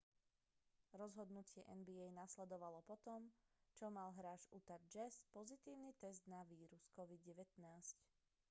[0.99, 3.21] rozhodnutie nba nasledovalo po tom
[3.77, 7.35] čo mal hráč utahu jazz pozitívny test na vírus covid-19